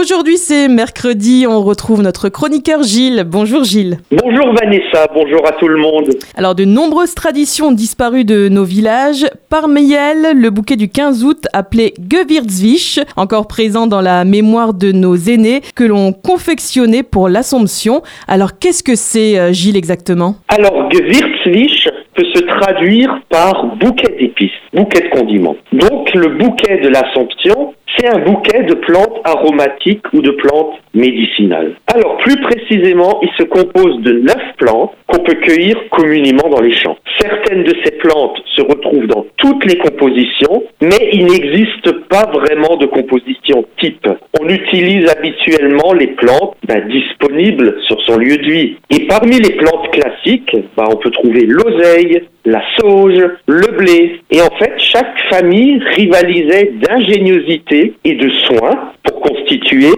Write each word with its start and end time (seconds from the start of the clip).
Aujourd'hui 0.00 0.38
c'est 0.38 0.68
mercredi, 0.68 1.44
on 1.46 1.60
retrouve 1.60 2.00
notre 2.00 2.30
chroniqueur 2.30 2.82
Gilles. 2.82 3.24
Bonjour 3.26 3.64
Gilles. 3.64 3.98
Bonjour 4.10 4.54
Vanessa, 4.54 5.06
bonjour 5.12 5.46
à 5.46 5.52
tout 5.52 5.68
le 5.68 5.76
monde. 5.76 6.08
Alors 6.36 6.54
de 6.54 6.64
nombreuses 6.64 7.14
traditions 7.14 7.66
ont 7.66 7.72
disparu 7.72 8.24
de 8.24 8.48
nos 8.48 8.64
villages. 8.64 9.26
Parmi 9.50 9.92
elles, 9.92 10.38
le 10.40 10.48
bouquet 10.48 10.76
du 10.76 10.88
15 10.88 11.22
août 11.22 11.44
appelé 11.52 11.92
Gewürzwisch, 12.10 12.98
encore 13.16 13.46
présent 13.46 13.86
dans 13.86 14.00
la 14.00 14.24
mémoire 14.24 14.72
de 14.72 14.90
nos 14.90 15.16
aînés, 15.16 15.60
que 15.76 15.84
l'on 15.84 16.14
confectionnait 16.14 17.02
pour 17.02 17.28
l'Assomption. 17.28 18.00
Alors 18.26 18.58
qu'est-ce 18.58 18.82
que 18.82 18.94
c'est 18.94 19.38
euh, 19.38 19.52
Gilles 19.52 19.76
exactement? 19.76 20.36
Alors 20.48 20.90
Gewürzwisch 20.90 21.88
peut 22.14 22.24
se 22.34 22.40
traduire 22.40 23.20
par 23.28 23.76
bouquet 23.76 24.16
d'épices, 24.18 24.50
bouquet 24.72 25.08
de 25.08 25.18
condiments. 25.18 25.56
Donc 25.72 26.12
le 26.14 26.28
bouquet 26.38 26.78
de 26.78 26.88
l'Assomption, 26.88 27.74
c'est 28.00 28.08
un 28.08 28.18
bouquet 28.18 28.62
de 28.62 28.74
plantes 28.74 29.20
aromatiques 29.24 30.04
ou 30.12 30.22
de 30.22 30.30
plantes 30.30 30.80
médicinales. 30.94 31.74
Alors 31.86 32.16
plus 32.18 32.40
précisément, 32.40 33.20
il 33.22 33.28
se 33.36 33.42
compose 33.42 34.00
de 34.02 34.12
neuf 34.12 34.42
plantes 34.56 34.92
peut 35.20 35.34
cueillir 35.34 35.76
communément 35.90 36.48
dans 36.48 36.60
les 36.60 36.72
champs. 36.72 36.96
Certaines 37.20 37.64
de 37.64 37.74
ces 37.84 37.92
plantes 37.92 38.38
se 38.56 38.62
retrouvent 38.62 39.06
dans 39.06 39.26
toutes 39.36 39.64
les 39.64 39.78
compositions, 39.78 40.64
mais 40.80 41.10
il 41.12 41.26
n'existe 41.26 41.90
pas 42.08 42.30
vraiment 42.32 42.76
de 42.76 42.86
composition 42.86 43.64
type. 43.78 44.08
On 44.40 44.48
utilise 44.48 45.08
habituellement 45.10 45.92
les 45.92 46.08
plantes 46.08 46.56
bah, 46.66 46.80
disponibles 46.80 47.76
sur 47.86 48.00
son 48.02 48.16
lieu 48.16 48.36
de 48.36 48.50
vie. 48.50 48.76
Et 48.90 49.06
parmi 49.06 49.38
les 49.38 49.56
plantes 49.56 49.90
classiques, 49.92 50.56
bah, 50.76 50.84
on 50.90 50.96
peut 50.96 51.10
trouver 51.10 51.46
l'oseille, 51.46 52.22
la 52.44 52.62
sauge, 52.78 53.22
le 53.46 53.76
blé. 53.76 54.20
Et 54.30 54.40
en 54.40 54.50
fait, 54.56 54.72
chaque 54.78 55.18
famille 55.30 55.80
rivalisait 55.96 56.72
d'ingéniosité 56.80 57.94
et 58.04 58.14
de 58.14 58.28
soins 58.30 58.92
pour 59.04 59.20
constituer 59.20 59.90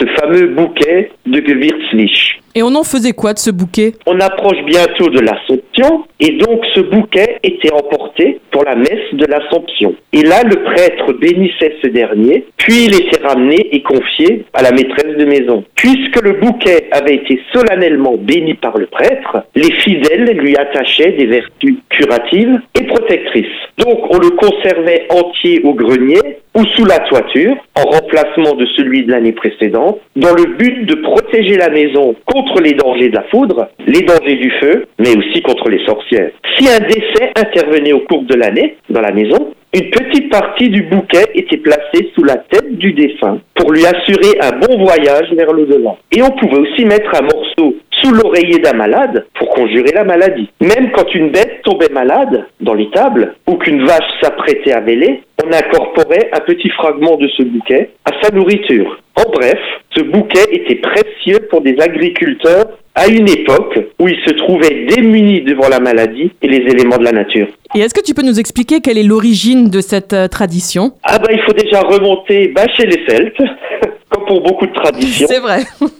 ce 0.00 0.06
fameux 0.20 0.46
bouquet 0.48 1.10
de 1.26 1.40
Gewürzlich. 1.46 2.40
Et 2.56 2.64
on 2.64 2.74
en 2.74 2.82
faisait 2.82 3.12
quoi 3.12 3.32
de 3.32 3.38
ce 3.38 3.50
bouquet 3.50 3.92
On 4.06 4.18
approche 4.18 4.58
bientôt 4.66 5.08
de 5.08 5.20
l'Assomption 5.20 6.04
et 6.18 6.32
donc 6.32 6.64
ce 6.74 6.80
bouquet 6.80 7.38
était 7.44 7.72
emporté 7.72 8.40
pour 8.50 8.64
la 8.64 8.74
messe 8.74 9.12
de 9.12 9.24
l'Assomption. 9.24 9.94
Et 10.12 10.22
là, 10.22 10.42
le 10.42 10.56
prêtre 10.64 11.12
bénissait 11.12 11.76
ce 11.80 11.86
dernier, 11.86 12.44
puis 12.56 12.86
il 12.86 12.94
était 12.94 13.24
ramené 13.24 13.68
et 13.70 13.82
confié 13.82 14.44
à 14.52 14.62
la 14.62 14.72
maîtresse 14.72 15.16
de 15.16 15.24
maison. 15.24 15.62
Puisque 15.76 16.20
le 16.22 16.32
bouquet 16.32 16.88
avait 16.90 17.14
été 17.14 17.40
solennellement 17.52 18.16
béni 18.18 18.54
par 18.54 18.76
le 18.76 18.86
prêtre, 18.86 19.44
les 19.54 19.72
fidèles 19.72 20.36
lui 20.36 20.56
attachaient 20.56 21.12
des 21.12 21.26
vertus 21.26 21.76
curatives 21.88 22.60
et 22.78 22.84
protectrices. 22.84 23.46
Donc 23.78 24.12
on 24.12 24.18
le 24.18 24.30
conservait 24.30 25.06
entier 25.10 25.60
au 25.62 25.74
grenier 25.74 26.40
ou 26.56 26.64
sous 26.76 26.84
la 26.84 26.98
toiture, 27.00 27.56
en 27.76 27.82
remplacement 27.82 28.54
de 28.54 28.66
celui 28.76 29.04
de 29.04 29.12
l'année 29.12 29.32
précédente, 29.32 29.89
dans 30.16 30.34
le 30.34 30.56
but 30.56 30.86
de 30.86 30.94
protéger 30.96 31.56
la 31.56 31.70
maison 31.70 32.14
contre 32.24 32.60
les 32.60 32.72
dangers 32.72 33.08
de 33.08 33.16
la 33.16 33.24
foudre, 33.24 33.68
les 33.86 34.02
dangers 34.02 34.36
du 34.36 34.50
feu, 34.60 34.86
mais 34.98 35.16
aussi 35.16 35.42
contre 35.42 35.68
les 35.68 35.84
sorcières. 35.84 36.30
Si 36.56 36.68
un 36.68 36.80
décès 36.80 37.32
intervenait 37.36 37.92
au 37.92 38.00
cours 38.00 38.22
de 38.22 38.34
l'année 38.34 38.76
dans 38.88 39.00
la 39.00 39.12
maison, 39.12 39.52
une 39.72 39.90
petite 39.90 40.30
partie 40.30 40.68
du 40.68 40.82
bouquet 40.82 41.26
était 41.34 41.58
placée 41.58 42.10
sous 42.14 42.24
la 42.24 42.36
tête 42.36 42.76
du 42.76 42.92
défunt 42.92 43.38
pour 43.54 43.70
lui 43.70 43.86
assurer 43.86 44.36
un 44.40 44.58
bon 44.58 44.84
voyage 44.84 45.32
vers 45.32 45.52
l'au-delà. 45.52 45.96
Et 46.10 46.22
on 46.22 46.30
pouvait 46.30 46.58
aussi 46.58 46.84
mettre 46.84 47.14
un 47.14 47.22
morceau 47.22 47.76
sous 48.02 48.12
l'oreiller 48.12 48.58
d'un 48.58 48.72
malade 48.72 49.26
pour 49.38 49.48
conjurer 49.50 49.92
la 49.94 50.04
maladie. 50.04 50.50
Même 50.60 50.90
quand 50.90 51.14
une 51.14 51.30
bête 51.30 51.62
tombait 51.62 51.92
malade 51.92 52.46
dans 52.60 52.74
l'étable 52.74 53.34
ou 53.46 53.56
qu'une 53.56 53.84
vache 53.84 54.10
s'apprêtait 54.20 54.72
à 54.72 54.80
véler, 54.80 55.22
on 55.44 55.52
incorporait 55.52 56.30
un 56.32 56.40
petit 56.40 56.70
fragment 56.70 57.16
de 57.16 57.28
ce 57.28 57.42
bouquet 57.44 57.90
à 58.04 58.10
sa 58.22 58.34
nourriture. 58.34 58.98
En 59.16 59.30
bref, 59.30 59.58
ce 59.96 60.02
bouquet 60.02 60.46
était 60.52 60.76
précieux 60.76 61.40
pour 61.50 61.62
des 61.62 61.76
agriculteurs 61.80 62.66
à 62.94 63.08
une 63.08 63.28
époque 63.28 63.78
où 63.98 64.08
ils 64.08 64.20
se 64.26 64.32
trouvaient 64.34 64.86
démunis 64.86 65.42
devant 65.42 65.68
la 65.68 65.80
maladie 65.80 66.32
et 66.42 66.48
les 66.48 66.70
éléments 66.70 66.98
de 66.98 67.04
la 67.04 67.12
nature. 67.12 67.46
Et 67.74 67.80
est-ce 67.80 67.94
que 67.94 68.02
tu 68.04 68.14
peux 68.14 68.22
nous 68.22 68.38
expliquer 68.40 68.80
quelle 68.80 68.98
est 68.98 69.04
l'origine 69.04 69.70
de 69.70 69.80
cette 69.80 70.12
euh, 70.12 70.28
tradition? 70.28 70.92
Ah 71.04 71.18
bah 71.18 71.28
il 71.32 71.40
faut 71.42 71.52
déjà 71.52 71.80
remonter 71.80 72.48
bah, 72.48 72.66
chez 72.76 72.86
les 72.86 73.00
Celtes, 73.08 73.36
comme 74.10 74.26
pour 74.26 74.42
beaucoup 74.42 74.66
de 74.66 74.72
traditions. 74.72 75.26
C'est 75.28 75.38
vrai. 75.38 75.60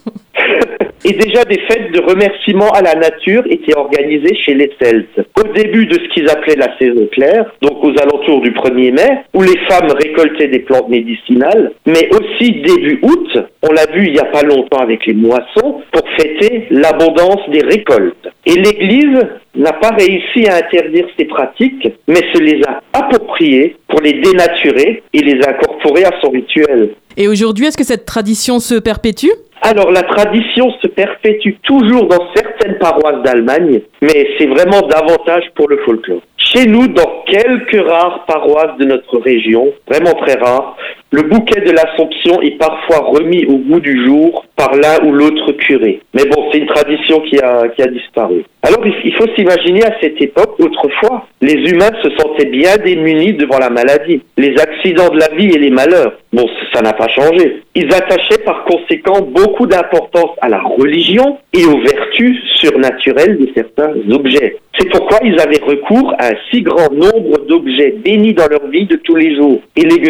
Et 1.03 1.13
déjà 1.13 1.45
des 1.45 1.59
fêtes 1.61 1.93
de 1.93 2.01
remerciement 2.03 2.69
à 2.71 2.83
la 2.83 2.95
nature 2.95 3.43
étaient 3.49 3.77
organisées 3.77 4.35
chez 4.45 4.55
les 4.55 4.71
Celtes. 4.81 5.21
Au 5.39 5.49
début 5.55 5.87
de 5.87 5.95
ce 5.95 6.09
qu'ils 6.13 6.29
appelaient 6.29 6.57
la 6.57 6.77
saison 6.79 7.09
claire, 7.11 7.51
donc 7.63 7.83
aux 7.83 7.95
alentours 7.99 8.43
du 8.43 8.51
1er 8.51 8.93
mai, 8.93 9.19
où 9.33 9.43
les 9.43 9.59
femmes 9.69 9.91
récoltaient 9.91 10.49
des 10.49 10.59
plantes 10.59 10.91
médicinales, 10.91 11.73
mais 11.87 12.09
aussi 12.13 12.53
début 12.53 13.01
août, 13.03 13.39
on 13.63 13.73
l'a 13.73 13.87
vu 13.95 14.07
il 14.07 14.13
n'y 14.13 14.21
a 14.21 14.27
pas 14.27 14.43
longtemps 14.43 14.81
avec 14.81 15.07
les 15.07 15.15
moissons, 15.15 15.81
pour 15.91 16.03
fêter 16.19 16.67
l'abondance 16.71 17.49
des 17.51 17.63
récoltes. 17.63 18.29
Et 18.45 18.55
l'Église 18.55 19.21
n'a 19.55 19.73
pas 19.73 19.91
réussi 19.91 20.47
à 20.49 20.57
interdire 20.57 21.07
ces 21.19 21.25
pratiques, 21.25 21.89
mais 22.09 22.21
se 22.33 22.41
les 22.41 22.61
a 22.67 22.83
appropriées 22.93 23.77
pour 23.89 24.01
les 24.01 24.15
dénaturer 24.21 25.03
et 25.13 25.21
les 25.21 25.41
incorporer 25.47 26.05
à 26.05 26.13
son 26.21 26.31
rituel. 26.31 26.91
Et 27.17 27.27
aujourd'hui, 27.27 27.67
est-ce 27.67 27.77
que 27.77 27.85
cette 27.85 28.05
tradition 28.05 28.61
se 28.61 28.79
perpétue? 28.79 29.31
Alors 29.63 29.91
la 29.91 30.03
tradition 30.03 30.73
se 30.83 30.87
perpétue 30.89 31.55
toujours 31.63 32.07
dans 32.07 32.29
certaines 32.35 32.79
paroisses 32.79 33.23
d'Allemagne, 33.23 33.81
mais 34.01 34.29
c'est 34.39 34.47
vraiment 34.47 34.81
davantage 34.83 35.45
pour 35.55 35.69
le 35.69 35.79
folklore. 35.79 36.23
Chez 36.39 36.67
nous, 36.67 36.89
dans 36.89 37.23
quelques 37.27 37.87
rares 37.87 38.25
paroisses 38.27 38.77
de 38.79 38.85
notre 38.85 39.19
région, 39.19 39.73
vraiment 39.87 40.15
très 40.15 40.35
rares, 40.35 40.77
le 41.13 41.23
bouquet 41.23 41.61
de 41.61 41.71
l'Assomption 41.71 42.41
est 42.43 42.59
parfois 42.59 43.09
remis 43.09 43.45
au 43.47 43.59
goût 43.59 43.81
du 43.81 44.05
jour 44.05 44.45
par 44.57 44.75
l'un 44.75 45.05
ou 45.07 45.13
l'autre 45.13 45.53
curé. 45.53 46.01
Mais 46.15 46.25
bon, 46.25 46.49
c'est 46.51 46.59
une 46.59 46.67
tradition 46.67 47.21
qui 47.21 47.39
a, 47.41 47.69
qui 47.69 47.83
a 47.83 47.87
disparu. 47.87 48.45
Alors 48.63 48.85
il 48.85 49.15
faut 49.15 49.27
s'imaginer 49.37 49.85
à 49.85 49.95
cette 50.01 50.21
époque, 50.21 50.55
autrefois, 50.59 51.27
les 51.41 51.55
humains 51.55 51.93
se 52.03 52.11
sentaient 52.17 52.51
bien 52.51 52.77
démunis 52.77 53.35
devant 53.35 53.59
la 53.59 53.71
maladie, 53.71 54.23
les 54.37 54.55
accidents 54.59 55.09
de 55.09 55.19
la 55.19 55.29
vie 55.37 55.51
et 55.55 55.59
les 55.59 55.71
malheurs. 55.71 56.15
Bon, 56.33 56.47
ça 56.73 56.81
n'a 56.81 56.93
pas 56.93 57.09
changé. 57.09 57.63
Ils 57.75 57.93
attachaient 57.93 58.43
par 58.45 58.65
conséquent 58.65 59.21
beaucoup 59.23 59.67
d'importance 59.67 60.31
à 60.41 60.49
la 60.49 60.61
religion 60.61 61.39
et 61.53 61.65
aux 61.65 61.81
vertus 61.81 62.39
surnaturelles 62.55 63.37
de 63.39 63.49
certains 63.55 63.93
objets. 64.11 64.57
C'est 64.79 64.89
pourquoi 64.91 65.19
ils 65.25 65.39
avaient 65.41 65.63
recours 65.63 66.15
à 66.19 66.29
un 66.29 66.37
si 66.51 66.63
grand 66.63 66.93
nombre 66.93 67.45
d'objets 67.49 67.97
bénis 68.05 68.35
dans 68.35 68.47
leur 68.47 68.67
vie 68.69 68.87
de 68.87 68.97
tous 68.97 69.17
les 69.17 69.35
jours. 69.35 69.61
Et 69.77 69.83
les 69.83 70.01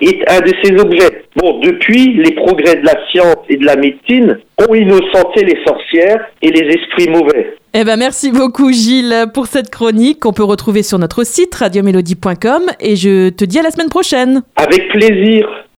est 0.00 0.30
un 0.30 0.40
de 0.40 0.52
ces 0.62 0.72
objets. 0.78 1.22
Bon, 1.36 1.58
depuis, 1.60 2.14
les 2.14 2.32
progrès 2.32 2.76
de 2.76 2.86
la 2.86 2.96
science 3.10 3.36
et 3.48 3.56
de 3.56 3.64
la 3.64 3.76
médecine 3.76 4.38
ont 4.58 4.74
innocenté 4.74 5.44
les 5.44 5.58
sorcières 5.66 6.26
et 6.42 6.50
les 6.50 6.68
esprits 6.74 7.08
mauvais. 7.08 7.56
Eh 7.78 7.84
ben 7.84 7.98
merci 7.98 8.32
beaucoup 8.32 8.72
Gilles 8.72 9.26
pour 9.34 9.48
cette 9.48 9.68
chronique 9.68 10.20
qu'on 10.20 10.32
peut 10.32 10.42
retrouver 10.42 10.82
sur 10.82 10.98
notre 10.98 11.24
site 11.24 11.54
radiomélodie.com 11.54 12.62
et 12.80 12.96
je 12.96 13.28
te 13.28 13.44
dis 13.44 13.58
à 13.58 13.62
la 13.62 13.70
semaine 13.70 13.90
prochaine. 13.90 14.42
Avec 14.56 14.88
plaisir. 14.88 15.46